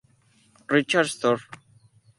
[0.67, 1.43] Richard Story".